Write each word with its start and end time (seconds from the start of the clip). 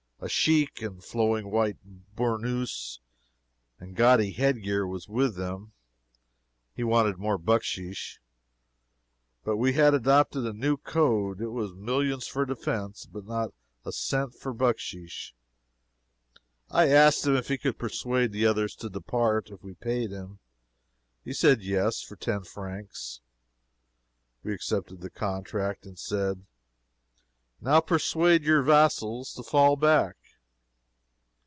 A 0.23 0.29
sheik, 0.29 0.83
in 0.83 1.01
flowing 1.01 1.49
white 1.49 1.77
bournous 2.15 2.99
and 3.79 3.95
gaudy 3.95 4.31
head 4.33 4.61
gear, 4.61 4.85
was 4.85 5.07
with 5.09 5.35
them. 5.35 5.71
He 6.75 6.83
wanted 6.83 7.17
more 7.17 7.39
bucksheesh. 7.39 8.19
But 9.43 9.57
we 9.57 9.73
had 9.73 9.95
adopted 9.95 10.45
a 10.45 10.53
new 10.53 10.77
code 10.77 11.41
it 11.41 11.47
was 11.47 11.73
millions 11.73 12.27
for 12.27 12.45
defense, 12.45 13.07
but 13.07 13.25
not 13.25 13.51
a 13.83 13.91
cent 13.91 14.35
for 14.35 14.53
bucksheesh. 14.53 15.33
I 16.69 16.89
asked 16.89 17.25
him 17.25 17.35
if 17.35 17.47
he 17.47 17.57
could 17.57 17.79
persuade 17.79 18.31
the 18.31 18.45
others 18.45 18.75
to 18.75 18.91
depart 18.91 19.49
if 19.49 19.63
we 19.63 19.73
paid 19.73 20.11
him. 20.11 20.37
He 21.23 21.33
said 21.33 21.63
yes 21.63 21.99
for 22.03 22.15
ten 22.15 22.43
francs. 22.43 23.21
We 24.43 24.53
accepted 24.53 25.01
the 25.01 25.09
contract, 25.09 25.87
and 25.87 25.97
said 25.97 26.45
"Now 27.63 27.79
persuade 27.79 28.43
your 28.43 28.63
vassals 28.63 29.33
to 29.35 29.43
fall 29.43 29.75
back." 29.75 30.15